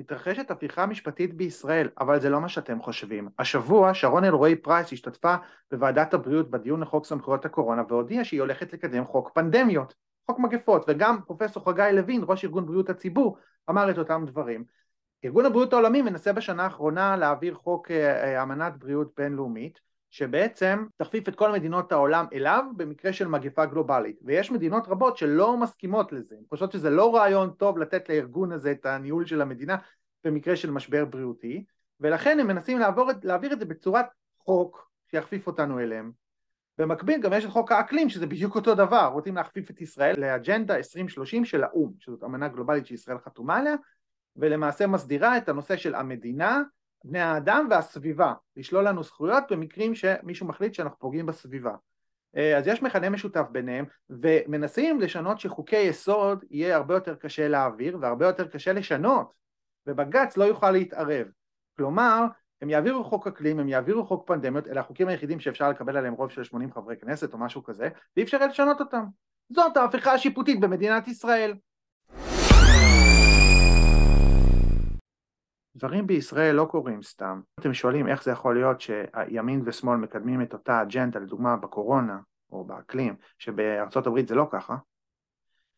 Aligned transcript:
מתרחשת 0.00 0.50
הפיכה 0.50 0.86
משפטית 0.86 1.34
בישראל, 1.34 1.88
אבל 2.00 2.20
זה 2.20 2.30
לא 2.30 2.40
מה 2.40 2.48
שאתם 2.48 2.82
חושבים. 2.82 3.28
השבוע 3.38 3.94
שרון 3.94 4.24
אלרועי 4.24 4.56
פרייס 4.56 4.92
השתתפה 4.92 5.34
בוועדת 5.70 6.14
הבריאות 6.14 6.50
בדיון 6.50 6.80
לחוק 6.80 7.04
סמכויות 7.04 7.44
הקורונה 7.44 7.82
והודיעה 7.88 8.24
שהיא 8.24 8.40
הולכת 8.40 8.72
לקדם 8.72 9.04
חוק 9.04 9.30
פנדמיות, 9.34 9.94
חוק 10.26 10.38
מגפות, 10.38 10.84
וגם 10.88 11.18
פרופסור 11.26 11.64
חגי 11.64 11.82
לוין, 11.92 12.24
ראש 12.28 12.44
ארגון 12.44 12.66
בריאות 12.66 12.90
הציבור, 12.90 13.36
אמר 13.70 13.90
את 13.90 13.98
אותם 13.98 14.24
דברים. 14.26 14.64
ארגון 15.24 15.46
הבריאות 15.46 15.72
העולמי 15.72 16.02
מנסה 16.02 16.32
בשנה 16.32 16.64
האחרונה 16.64 17.16
להעביר 17.16 17.54
חוק 17.54 17.90
אה, 17.90 18.24
אה, 18.24 18.42
אמנת 18.42 18.76
בריאות 18.76 19.12
בינלאומית 19.16 19.80
שבעצם 20.10 20.86
תכפיף 20.96 21.28
את 21.28 21.34
כל 21.34 21.52
מדינות 21.52 21.92
העולם 21.92 22.26
אליו 22.32 22.64
במקרה 22.76 23.12
של 23.12 23.28
מגפה 23.28 23.66
גלובלית. 23.66 24.20
ויש 24.22 24.50
מדינות 24.50 24.88
רבות 24.88 25.16
שלא 25.16 25.56
מסכימות 25.56 26.12
לזה, 26.12 26.34
הן 26.38 26.44
חושבות 26.48 26.72
שזה 26.72 26.90
לא 26.90 27.16
רעיון 27.16 27.50
טוב 27.50 27.78
לתת 27.78 28.08
לארגון 28.08 28.52
הזה 28.52 28.72
את 28.72 28.86
הניהול 28.86 29.26
של 29.26 29.42
המדינה 29.42 29.76
במקרה 30.24 30.56
של 30.56 30.70
משבר 30.70 31.04
בריאותי 31.04 31.64
ולכן 32.00 32.40
הם 32.40 32.46
מנסים 32.46 32.78
לעבור, 32.78 33.10
להעביר 33.22 33.52
את 33.52 33.58
זה 33.58 33.64
בצורת 33.64 34.06
חוק 34.38 34.90
שיכפיף 35.10 35.46
אותנו 35.46 35.80
אליהם. 35.80 36.12
במקביל 36.78 37.20
גם 37.20 37.32
יש 37.32 37.44
את 37.44 37.50
חוק 37.50 37.72
האקלים 37.72 38.08
שזה 38.08 38.26
בדיוק 38.26 38.54
אותו 38.54 38.74
דבר, 38.74 39.10
רוצים 39.12 39.36
להכפיף 39.36 39.70
את 39.70 39.80
ישראל 39.80 40.20
לאג'נדה 40.20 40.76
2030 40.76 41.44
של 41.44 41.64
האו"ם 41.64 41.92
שזאת 41.98 42.24
אמנה 42.24 42.48
גלובלית 42.48 42.86
שישראל 42.86 43.18
חתומה 43.18 43.56
עליה 43.56 43.74
ולמעשה 44.36 44.86
מסדירה 44.86 45.36
את 45.36 45.48
הנושא 45.48 45.76
של 45.76 45.94
המדינה, 45.94 46.62
בני 47.04 47.20
האדם 47.20 47.66
והסביבה, 47.70 48.32
לשלול 48.56 48.88
לנו 48.88 49.02
זכויות 49.02 49.44
במקרים 49.50 49.94
שמישהו 49.94 50.46
מחליט 50.46 50.74
שאנחנו 50.74 50.98
פוגעים 50.98 51.26
בסביבה. 51.26 51.74
אה, 52.36 52.58
אז 52.58 52.66
יש 52.66 52.82
מכנה 52.82 53.10
משותף 53.10 53.46
ביניהם 53.52 53.84
ומנסים 54.10 55.00
לשנות 55.00 55.40
שחוקי 55.40 55.76
יסוד 55.76 56.44
יהיה 56.50 56.76
הרבה 56.76 56.94
יותר 56.94 57.14
קשה 57.14 57.48
להעביר 57.48 57.98
והרבה 58.00 58.26
יותר 58.26 58.48
קשה 58.48 58.72
לשנות 58.72 59.32
ובג"ץ 59.86 60.36
לא 60.36 60.44
יוכל 60.44 60.70
להתערב. 60.70 61.26
כלומר, 61.76 62.24
הם 62.62 62.70
יעבירו 62.70 63.04
חוק 63.04 63.26
אקלים, 63.26 63.58
הם 63.58 63.68
יעבירו 63.68 64.04
חוק 64.04 64.26
פנדמיות, 64.26 64.66
אלה 64.66 64.80
החוקים 64.80 65.08
היחידים 65.08 65.40
שאפשר 65.40 65.70
לקבל 65.70 65.96
עליהם 65.96 66.14
רוב 66.14 66.30
של 66.30 66.44
80 66.44 66.72
חברי 66.72 66.96
כנסת 66.96 67.32
או 67.32 67.38
משהו 67.38 67.64
כזה, 67.64 67.88
ואי 68.16 68.24
אפשר 68.24 68.46
לשנות 68.46 68.80
אותם. 68.80 69.04
זאת 69.48 69.76
ההפיכה 69.76 70.12
השיפוטית 70.12 70.60
במדינת 70.60 71.08
ישראל. 71.08 71.54
דברים 75.80 76.06
בישראל 76.06 76.54
לא 76.54 76.64
קורים 76.64 77.02
סתם. 77.02 77.40
אתם 77.60 77.74
שואלים 77.74 78.08
איך 78.08 78.24
זה 78.24 78.30
יכול 78.30 78.54
להיות 78.54 78.80
שימין 78.80 79.62
ושמאל 79.64 79.96
מקדמים 79.96 80.42
את 80.42 80.52
אותה 80.52 80.82
אג'נדה, 80.82 81.20
לדוגמה 81.20 81.56
בקורונה 81.56 82.18
או 82.52 82.64
באקלים, 82.64 83.14
שבארצות 83.38 84.06
הברית 84.06 84.28
זה 84.28 84.34
לא 84.34 84.48
ככה, 84.50 84.76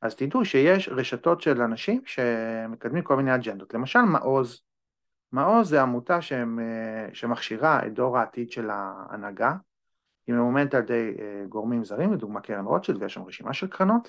אז 0.02 0.14
תדעו 0.14 0.44
שיש 0.44 0.88
רשתות 0.88 1.40
של 1.40 1.62
אנשים 1.62 2.02
שמקדמים 2.04 3.02
כל 3.02 3.16
מיני 3.16 3.34
אג'נדות. 3.34 3.74
למשל 3.74 4.00
מעוז, 4.00 4.60
מעוז 5.32 5.68
זה 5.68 5.82
עמותה 5.82 6.18
שמכשירה 7.12 7.86
את 7.86 7.94
דור 7.94 8.18
העתיד 8.18 8.50
של 8.50 8.70
ההנהגה, 8.70 9.54
היא 10.26 10.34
ממומנת 10.34 10.74
על 10.74 10.82
ידי 10.82 11.14
אה, 11.18 11.44
גורמים 11.48 11.84
זרים, 11.84 12.12
לדוגמה 12.12 12.40
קרן 12.40 12.64
רוטשילד, 12.64 13.02
ויש 13.02 13.14
שם 13.14 13.22
רשימה 13.22 13.52
של 13.52 13.66
קרנות, 13.66 14.08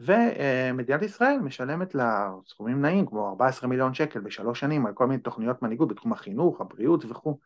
ומדינת 0.00 1.02
ישראל 1.02 1.38
משלמת 1.38 1.94
לה 1.94 2.32
סכומים 2.46 2.82
נעים 2.82 3.06
כמו 3.06 3.28
14 3.28 3.68
מיליון 3.68 3.94
שקל 3.94 4.20
בשלוש 4.20 4.60
שנים 4.60 4.86
על 4.86 4.92
כל 4.92 5.06
מיני 5.06 5.22
תוכניות 5.22 5.62
מנהיגות 5.62 5.88
בתחום 5.88 6.12
החינוך, 6.12 6.60
הבריאות 6.60 7.04
וכו'. 7.04 7.38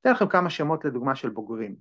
אתן 0.00 0.12
לכם 0.12 0.28
כמה 0.28 0.50
שמות 0.50 0.84
לדוגמה 0.84 1.14
של 1.14 1.28
בוגרים. 1.28 1.76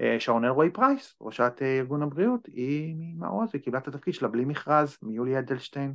אה, 0.00 0.16
שרון 0.18 0.44
אלרועי 0.44 0.70
פרייס, 0.70 1.16
ראשת 1.20 1.52
אה, 1.62 1.78
ארגון 1.78 2.02
הבריאות, 2.02 2.46
היא 2.46 2.94
ממעוז, 2.98 3.50
היא 3.52 3.62
קיבלה 3.62 3.80
את 3.80 3.88
התפקיד 3.88 4.14
שלה 4.14 4.28
בלי 4.28 4.44
מכרז, 4.44 4.98
מיולי 5.02 5.38
אדלשטיין. 5.38 5.94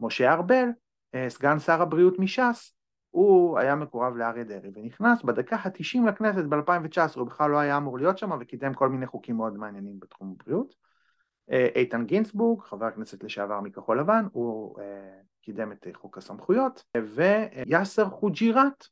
משה 0.00 0.32
ארבל, 0.32 0.68
אה, 1.14 1.30
סגן 1.30 1.58
שר 1.58 1.82
הבריאות 1.82 2.18
מש"ס, 2.18 2.74
הוא 3.10 3.58
היה 3.58 3.74
מקורב 3.74 4.16
לאריה 4.16 4.44
דרעי 4.44 4.70
ונכנס 4.74 5.22
בדקה 5.22 5.56
ה-90 5.56 6.08
לכנסת 6.08 6.44
ב-2019, 6.44 7.18
הוא 7.18 7.26
בכלל 7.26 7.50
לא 7.50 7.58
היה 7.58 7.76
אמור 7.76 7.98
להיות 7.98 8.18
שם 8.18 8.30
וקידם 8.40 8.74
כל 8.74 8.88
מיני 8.88 9.06
חוקים 9.06 9.36
מאוד 9.36 9.56
מעניינים 9.56 10.00
בתחום 10.00 10.34
הבריאות. 10.40 10.74
אה, 11.50 11.68
איתן 11.74 12.04
גינצבורג, 12.04 12.62
חבר 12.62 12.86
הכנסת 12.86 13.24
לשעבר 13.24 13.60
מכחול 13.60 14.00
לבן, 14.00 14.26
הוא 14.32 14.80
אה, 14.80 15.20
קידם 15.42 15.72
את 15.72 15.86
חוק 15.94 16.18
הסמכויות, 16.18 16.84
ויאסר 16.96 18.08
חוג'יראת, 18.08 18.86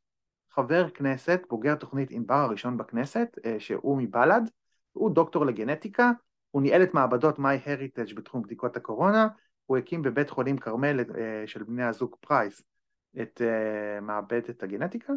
חבר 0.51 0.91
כנסת, 0.91 1.41
בוגר 1.49 1.75
תוכנית 1.75 2.11
ענבר 2.11 2.35
הראשון 2.35 2.77
בכנסת, 2.77 3.39
אה, 3.45 3.61
שהוא 3.61 3.99
מבל"ד, 3.99 4.43
הוא 4.93 5.11
דוקטור 5.11 5.47
לגנטיקה, 5.47 6.11
הוא 6.51 6.63
ניהל 6.63 6.83
את 6.83 6.95
מעבדות 6.95 7.39
מיי 7.39 7.61
הריטג' 7.67 8.15
בתחום 8.15 8.43
בדיקות 8.43 8.77
הקורונה, 8.77 9.29
הוא 9.67 9.77
הקים 9.77 10.03
בבית 10.03 10.31
חולים 10.31 10.59
כרמל 10.59 11.01
של 11.47 11.63
בני 11.63 11.85
הזוג 11.85 12.17
פרייס 12.21 12.63
את 13.21 13.43
מעבדת 14.03 14.63
הגנטיקה, 14.63 15.13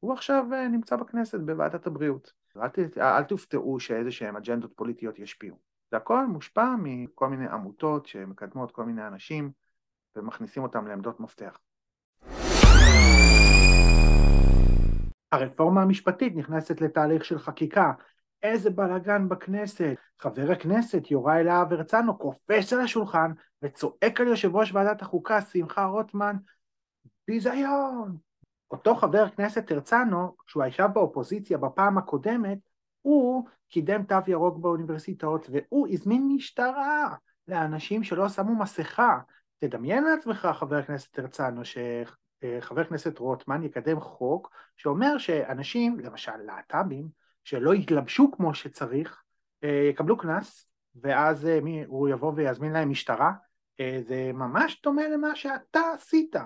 הוא 0.00 0.12
עכשיו 0.12 0.44
נמצא 0.70 0.96
בכנסת 0.96 1.40
בוועדת 1.40 1.86
הבריאות. 1.86 2.32
אל, 2.56 2.68
אל 2.96 3.22
תופתעו 3.22 3.80
שאיזה 3.80 4.10
שהם 4.10 4.36
אג'נדות 4.36 4.72
פוליטיות 4.76 5.18
ישפיעו. 5.18 5.71
זה 5.92 5.96
הכל 5.96 6.26
מושפע 6.26 6.74
מכל 6.78 7.28
מיני 7.28 7.48
עמותות 7.48 8.06
שמקדמות 8.06 8.72
כל 8.72 8.84
מיני 8.84 9.06
אנשים 9.06 9.52
ומכניסים 10.16 10.62
אותם 10.62 10.86
לעמדות 10.86 11.20
מפתח. 11.20 11.58
הרפורמה 15.32 15.82
המשפטית 15.82 16.36
נכנסת 16.36 16.80
לתהליך 16.80 17.24
של 17.24 17.38
חקיקה. 17.38 17.92
איזה 18.42 18.70
בלאגן 18.70 19.28
בכנסת. 19.28 19.96
חבר 20.18 20.50
הכנסת 20.52 21.10
יוראי 21.10 21.44
להב 21.44 21.72
הרצנו 21.72 22.18
קופץ 22.18 22.72
על 22.72 22.80
השולחן 22.80 23.32
וצועק 23.62 24.20
על 24.20 24.26
יושב 24.26 24.56
ראש 24.56 24.72
ועדת 24.72 25.02
החוקה 25.02 25.40
שמחה 25.40 25.84
רוטמן 25.84 26.36
ביזיון. 27.28 28.16
אותו 28.70 28.94
חבר 28.94 29.28
כנסת 29.28 29.70
הרצנו, 29.70 30.36
כשהוא 30.46 30.64
ישב 30.64 30.88
באופוזיציה 30.94 31.58
בפעם 31.58 31.98
הקודמת, 31.98 32.58
הוא 33.02 33.48
קידם 33.68 34.02
תו 34.02 34.16
ירוק 34.26 34.58
באוניברסיטאות 34.58 35.46
והוא 35.52 35.88
הזמין 35.88 36.28
משטרה 36.34 37.14
לאנשים 37.48 38.04
שלא 38.04 38.28
שמו 38.28 38.54
מסכה. 38.54 39.18
תדמיין 39.58 40.04
לעצמך, 40.04 40.48
חבר 40.54 40.76
הכנסת 40.76 41.18
הרצנו, 41.18 41.62
שחבר 41.64 42.80
הכנסת 42.80 43.18
רוטמן 43.18 43.62
יקדם 43.62 44.00
חוק 44.00 44.50
שאומר 44.76 45.18
שאנשים, 45.18 46.00
למשל 46.00 46.36
להט"בים, 46.36 47.08
שלא 47.44 47.74
יתלבשו 47.74 48.30
כמו 48.36 48.54
שצריך, 48.54 49.22
אה, 49.64 49.88
יקבלו 49.90 50.16
קנס, 50.16 50.66
ואז 51.02 51.46
אה, 51.46 51.58
הוא 51.86 52.08
יבוא 52.08 52.32
ויזמין 52.36 52.72
להם 52.72 52.90
משטרה. 52.90 53.32
אה, 53.80 54.00
זה 54.08 54.30
ממש 54.34 54.80
דומה 54.82 55.08
למה 55.08 55.36
שאתה 55.36 55.80
עשית. 55.94 56.36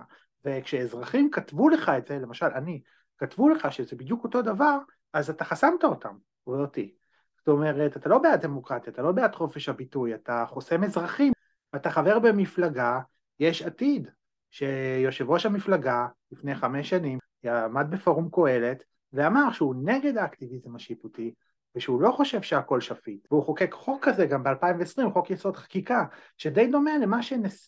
וכשאזרחים 0.44 1.30
כתבו 1.30 1.68
לך 1.68 1.88
את 1.88 2.06
זה, 2.06 2.18
למשל 2.18 2.46
אני, 2.46 2.80
כתבו 3.18 3.48
לך 3.48 3.72
שזה 3.72 3.96
בדיוק 3.96 4.24
אותו 4.24 4.42
דבר, 4.42 4.78
אז 5.12 5.30
אתה 5.30 5.44
חסמת 5.44 5.84
אותם. 5.84 6.16
ואותי. 6.46 6.94
זאת 7.38 7.48
אומרת, 7.48 7.96
אתה 7.96 8.08
לא 8.08 8.18
בעד 8.18 8.40
דמוקרטיה, 8.40 8.92
אתה 8.92 9.02
לא 9.02 9.12
בעד 9.12 9.34
חופש 9.34 9.68
הביטוי, 9.68 10.14
אתה 10.14 10.44
חוסם 10.48 10.84
אזרחים, 10.84 11.32
אתה 11.76 11.90
חבר 11.90 12.18
במפלגה, 12.18 13.00
יש 13.40 13.62
עתיד, 13.62 14.08
שיושב 14.50 15.30
ראש 15.30 15.46
המפלגה 15.46 16.06
לפני 16.32 16.54
חמש 16.54 16.90
שנים 16.90 17.18
עמד 17.44 17.86
בפורום 17.90 18.28
קהלת 18.32 18.82
ואמר 19.12 19.52
שהוא 19.52 19.74
נגד 19.82 20.16
האקטיביזם 20.16 20.76
השיפוטי 20.76 21.34
ושהוא 21.74 22.02
לא 22.02 22.10
חושב 22.10 22.42
שהכל 22.42 22.80
שפיט 22.80 23.26
והוא 23.30 23.42
חוקק 23.42 23.72
חוק 23.72 24.04
כזה 24.04 24.26
גם 24.26 24.42
ב-2020, 24.42 25.10
חוק 25.12 25.30
יסוד 25.30 25.56
חקיקה 25.56 26.04
שדי 26.36 26.66
דומה 26.66 26.98
למה 26.98 27.20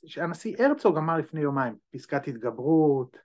שהנשיא 0.07 0.65
הרצוג 0.65 0.97
אמר 0.97 1.17
לפני 1.17 1.41
יומיים, 1.41 1.75
פסקת 1.95 2.29
התגברות, 2.29 3.17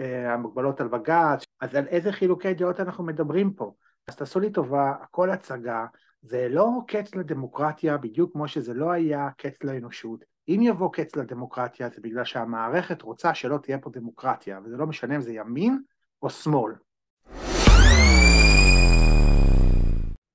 אה, 0.00 0.34
המגבלות 0.34 0.80
על 0.80 0.88
בג"ץ, 0.88 1.44
אז 1.60 1.74
על 1.74 1.86
איזה 1.86 2.12
חילוקי 2.12 2.54
דעות 2.54 2.80
אנחנו 2.80 3.04
מדברים 3.04 3.52
פה? 3.52 3.74
אז 4.10 4.16
תעשו 4.16 4.40
לי 4.40 4.50
טובה, 4.50 4.92
הכל 5.02 5.30
הצגה, 5.30 5.86
זה 6.22 6.46
לא 6.50 6.70
קץ 6.86 7.14
לדמוקרטיה 7.14 7.96
בדיוק 7.96 8.32
כמו 8.32 8.48
שזה 8.48 8.74
לא 8.74 8.90
היה 8.90 9.28
קץ 9.36 9.62
לאנושות. 9.64 10.24
אם 10.48 10.60
יבוא 10.62 10.92
קץ 10.92 11.16
לדמוקרטיה 11.16 11.88
זה 11.88 12.00
בגלל 12.00 12.24
שהמערכת 12.24 13.02
רוצה 13.02 13.34
שלא 13.34 13.58
תהיה 13.62 13.78
פה 13.78 13.90
דמוקרטיה, 13.92 14.60
וזה 14.64 14.76
לא 14.76 14.86
משנה 14.86 15.16
אם 15.16 15.20
זה 15.20 15.32
ימין 15.32 15.82
או 16.22 16.30
שמאל. 16.30 16.72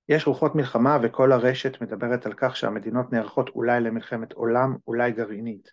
יש 0.09 0.27
רוחות 0.27 0.55
מלחמה 0.55 0.97
וכל 1.03 1.31
הרשת 1.31 1.81
מדברת 1.81 2.25
על 2.25 2.33
כך 2.37 2.55
שהמדינות 2.55 3.13
נערכות 3.13 3.49
אולי 3.49 3.81
למלחמת 3.81 4.33
עולם, 4.33 4.75
אולי 4.87 5.11
גרעינית. 5.11 5.71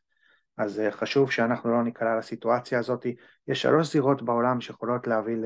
אז 0.59 0.81
אה, 0.81 0.93
חשוב 0.93 1.31
שאנחנו 1.31 1.71
לא 1.71 1.83
ניקלע 1.83 2.19
לסיטואציה 2.19 2.79
הזאת. 2.79 3.07
יש 3.49 3.63
שלוש 3.63 3.93
זירות 3.93 4.23
בעולם 4.23 4.61
שיכולות 4.61 5.07
להביא 5.07 5.37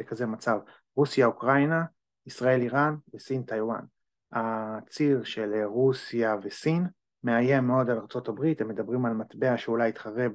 לכזה 0.00 0.26
מצב. 0.26 0.58
רוסיה, 0.98 1.26
אוקראינה, 1.26 1.84
ישראל, 2.26 2.60
איראן 2.60 2.96
וסין, 3.14 3.42
טיוואן. 3.42 3.84
הציר 4.32 5.24
של 5.24 5.64
רוסיה 5.64 6.36
וסין 6.42 6.86
מאיים 7.24 7.66
מאוד 7.66 7.90
על 7.90 7.98
ארה"ב, 7.98 8.52
הם 8.60 8.68
מדברים 8.68 9.06
על 9.06 9.12
מטבע 9.12 9.56
שאולי 9.56 9.88
יתחרה 9.88 10.26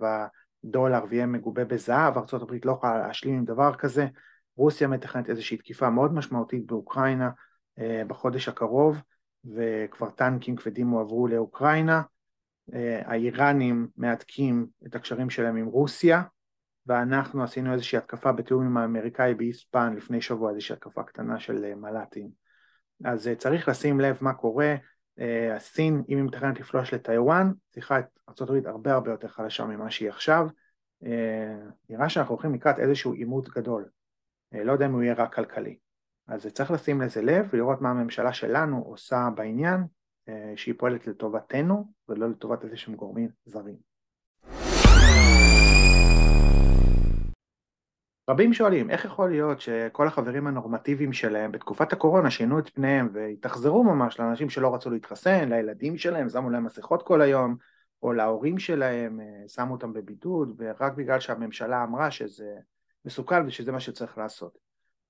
בדולר 0.64 1.04
ויהיה 1.10 1.26
מגובה 1.26 1.66
בזהב, 1.66 2.18
ארה"ב 2.18 2.54
לא 2.66 2.72
יכולה 2.72 2.98
להשלים 2.98 3.36
עם 3.36 3.46
דבר 3.46 3.76
כזה. 3.76 4.08
רוסיה 4.56 4.88
מתכננת 4.88 5.30
איזושהי 5.30 5.58
תקיפה 5.58 5.90
מאוד 5.90 6.14
משמעותית 6.14 6.66
באוקראינה 6.66 7.30
אה, 7.80 8.02
בחודש 8.08 8.50
הקרוב, 8.50 9.02
וכבר 9.56 10.10
טנקים 10.10 10.56
כבדים 10.56 10.88
הועברו 10.88 11.28
לאוקראינה. 11.28 12.02
אה, 12.74 13.02
האיראנים 13.06 13.88
מהדקים 13.98 14.68
את 14.88 14.96
הקשרים 14.96 15.30
שלהם 15.30 15.56
עם 15.56 15.66
רוסיה, 15.66 16.24
ואנחנו 16.88 17.44
עשינו 17.44 17.74
איזושהי 17.74 17.98
התקפה 17.98 18.32
בתיאום 18.32 18.66
עם 18.66 18.78
האמריקאי 18.78 19.34
באיספן 19.34 19.94
לפני 19.94 20.22
שבוע, 20.22 20.52
איזושהי 20.52 20.74
התקפה 20.74 21.04
קטנה 21.04 21.40
של 21.40 21.76
מל"טים. 21.76 22.30
אז 23.06 23.30
צריך 23.38 23.68
לשים 23.68 24.00
לב 24.00 24.18
מה 24.22 24.34
קורה, 24.34 24.76
הסין, 25.56 26.04
אם 26.10 26.18
היא 26.18 26.26
מתכננת 26.26 26.60
לפלוש 26.60 26.94
לטיוואן, 26.94 27.52
צריכה 27.70 28.00
את 28.00 28.06
ארה"ב 28.42 28.68
הרבה 28.68 28.94
הרבה 28.94 29.12
יותר 29.12 29.28
חלשה 29.28 29.66
ממה 29.66 29.92
שהיא 29.92 30.10
עכשיו, 30.10 30.48
נראה 31.90 32.10
שאנחנו 32.10 32.36
הולכים 32.36 32.54
לקראת 32.54 32.80
איזשהו 32.80 33.14
עימות 33.14 33.50
גדול, 33.50 33.90
לא 34.52 34.72
יודע 34.72 34.86
אם 34.86 34.92
הוא 34.92 35.04
יהיה 35.04 35.14
רק 35.14 35.36
כלכלי. 35.36 35.78
אז 36.28 36.48
צריך 36.48 36.72
לשים 36.72 37.02
לזה 37.02 37.22
לב 37.22 37.48
ולראות 37.54 37.82
מה 37.82 37.90
הממשלה 37.90 38.34
שלנו 38.34 38.82
עושה 38.82 39.30
בעניין, 39.36 39.84
שהיא 40.56 40.76
פועלת 40.78 41.08
לטובתנו 41.08 41.92
ולא 42.10 42.30
לטובת 42.30 42.64
איזה 42.64 42.78
שהם 42.78 42.96
גורמים 42.96 43.30
זרים. 43.46 43.93
רבים 48.34 48.54
שואלים, 48.54 48.90
איך 48.90 49.06
יכול 49.06 49.30
להיות 49.30 49.62
שכל 49.62 50.08
החברים 50.08 50.48
הנורמטיביים 50.48 51.14
שלהם 51.14 51.52
בתקופת 51.52 51.94
הקורונה 51.94 52.32
שינו 52.32 52.60
את 52.60 52.70
פניהם 52.70 53.10
והתאכזרו 53.14 53.84
ממש 53.84 54.20
לאנשים 54.20 54.50
שלא 54.50 54.76
רצו 54.76 54.90
להתחסן, 54.90 55.50
לילדים 55.50 55.98
שלהם, 55.98 56.30
שמו 56.30 56.50
להם 56.50 56.64
מסכות 56.64 57.04
כל 57.04 57.22
היום, 57.22 57.56
או 58.04 58.14
להורים 58.14 58.60
שלהם, 58.60 59.20
שמו 59.48 59.74
אותם 59.74 59.94
בבידוד, 59.94 60.56
ורק 60.58 60.94
בגלל 60.94 61.20
שהממשלה 61.20 61.84
אמרה 61.84 62.12
שזה 62.12 62.54
מסוכן 63.06 63.48
ושזה 63.48 63.72
מה 63.72 63.80
שצריך 63.80 64.18
לעשות. 64.18 64.58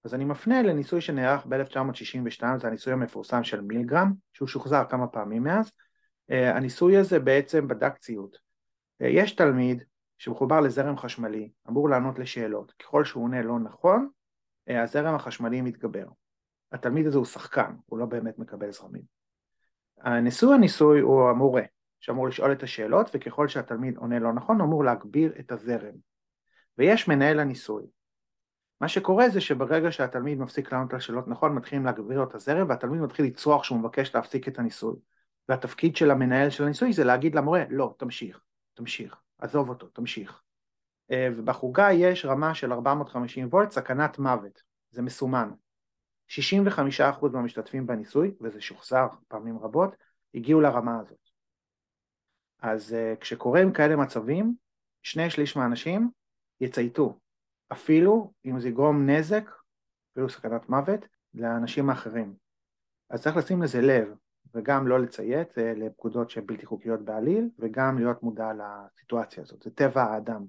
אז 0.05 0.13
אני 0.13 0.25
מפנה 0.25 0.61
לניסוי 0.61 1.01
שנערך 1.01 1.45
ב-1962, 1.49 2.43
זה 2.57 2.67
הניסוי 2.67 2.93
המפורסם 2.93 3.43
של 3.43 3.61
מילגרם, 3.61 4.13
שהוא 4.33 4.47
שוחזר 4.47 4.83
כמה 4.89 5.07
פעמים 5.07 5.43
מאז. 5.43 5.71
הניסוי 6.29 6.97
הזה 6.97 7.19
בעצם 7.19 7.67
בדק 7.67 7.97
ציות. 7.97 8.37
יש 8.99 9.35
תלמיד 9.35 9.83
שמחובר 10.17 10.59
לזרם 10.59 10.97
חשמלי, 10.97 11.51
אמור 11.69 11.89
לענות 11.89 12.19
לשאלות, 12.19 12.71
ככל 12.71 13.05
שהוא 13.05 13.23
עונה 13.23 13.41
לא 13.41 13.59
נכון, 13.59 14.09
הזרם 14.67 15.15
החשמלי 15.15 15.61
מתגבר. 15.61 16.05
התלמיד 16.71 17.07
הזה 17.07 17.17
הוא 17.17 17.25
שחקן, 17.25 17.75
הוא 17.85 17.99
לא 17.99 18.05
באמת 18.05 18.39
מקבל 18.39 18.71
זרמים. 18.71 19.01
הניסוי 20.01 20.55
הניסוי 20.55 20.99
הוא 20.99 21.29
המורה, 21.29 21.63
שאמור 21.99 22.27
לשאול 22.27 22.51
את 22.51 22.63
השאלות, 22.63 23.09
וככל 23.13 23.47
שהתלמיד 23.47 23.97
עונה 23.97 24.19
לא 24.19 24.33
נכון, 24.33 24.59
הוא 24.59 24.67
אמור 24.67 24.83
להגביר 24.83 25.33
את 25.39 25.51
הזרם. 25.51 25.95
ויש 26.77 27.07
מנהל 27.07 27.39
הניסוי. 27.39 27.83
מה 28.81 28.87
שקורה 28.87 29.29
זה 29.29 29.41
שברגע 29.41 29.91
שהתלמיד 29.91 30.39
מפסיק 30.39 30.73
לענות 30.73 30.93
על 30.93 30.99
שאלות 30.99 31.27
נכון, 31.27 31.55
מתחילים 31.55 31.85
להגביר 31.85 32.23
את 32.23 32.35
הזרם, 32.35 32.69
והתלמיד 32.69 33.01
מתחיל 33.01 33.25
לצרוח 33.25 33.63
שהוא 33.63 33.79
מבקש 33.79 34.15
להפסיק 34.15 34.47
את 34.47 34.59
הניסוי. 34.59 34.95
והתפקיד 35.49 35.95
של 35.95 36.11
המנהל 36.11 36.49
של 36.49 36.63
הניסוי 36.63 36.93
זה 36.93 37.03
להגיד 37.03 37.35
למורה, 37.35 37.63
לא, 37.69 37.95
תמשיך, 37.97 38.39
תמשיך, 38.73 39.15
עזוב 39.43 39.69
אותו, 39.69 39.87
תמשיך. 39.87 40.41
ובחוגה 41.11 41.91
יש 41.91 42.25
רמה 42.25 42.55
של 42.55 42.73
450 42.73 43.47
וולט, 43.47 43.71
סכנת 43.71 44.19
מוות, 44.19 44.63
זה 44.89 45.01
מסומן. 45.01 45.51
65% 46.27 46.31
מהמשתתפים 47.33 47.87
בניסוי, 47.87 48.35
וזה 48.41 48.61
שוחזר 48.61 49.07
פעמים 49.27 49.59
רבות, 49.59 49.95
הגיעו 50.33 50.61
לרמה 50.61 50.99
הזאת. 50.99 51.29
אז 52.61 52.95
כשקורים 53.19 53.73
כאלה 53.73 53.95
מצבים, 53.95 54.55
שני 55.01 55.29
שליש 55.29 55.57
מהאנשים 55.57 56.09
יצייתו, 56.61 57.19
אפילו 57.71 58.33
אם 58.45 58.59
זה 58.59 58.67
יגרום 58.69 59.09
נזק, 59.09 59.49
אפילו 60.11 60.29
סכנת 60.29 60.69
מוות, 60.69 61.05
לאנשים 61.33 61.89
האחרים. 61.89 62.35
אז 63.09 63.23
צריך 63.23 63.37
לשים 63.37 63.61
לזה 63.61 63.81
לב, 63.81 64.13
וגם 64.55 64.87
לא 64.87 64.99
לציית 64.99 65.47
לפקודות 65.57 66.29
שהן 66.29 66.45
בלתי 66.45 66.65
חוקיות 66.65 67.01
בעליל, 67.01 67.49
וגם 67.59 67.97
להיות 67.97 68.23
מודע 68.23 68.51
לסיטואציה 68.53 69.43
הזאת, 69.43 69.63
זה 69.63 69.71
טבע 69.71 70.03
האדם. 70.03 70.45